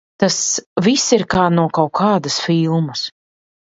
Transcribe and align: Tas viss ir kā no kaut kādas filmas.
Tas 0.21 0.37
viss 0.87 1.05
ir 1.19 1.27
kā 1.35 1.45
no 1.59 1.69
kaut 1.79 1.95
kādas 2.03 2.43
filmas. 2.49 3.09